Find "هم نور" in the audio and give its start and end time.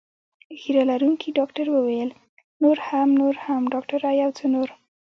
2.87-3.35